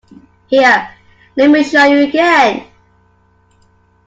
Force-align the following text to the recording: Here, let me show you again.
Here, 0.47 0.95
let 1.37 1.51
me 1.51 1.63
show 1.63 1.83
you 1.83 2.07
again. 2.07 2.67